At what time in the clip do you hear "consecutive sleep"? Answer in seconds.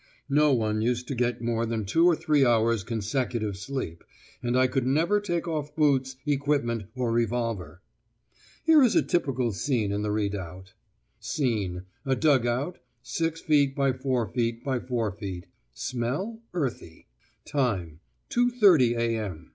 2.83-4.03